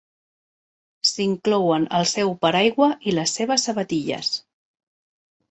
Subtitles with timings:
[1.09, 4.35] S'inclouen el seu paraigua i les seves sabatilles.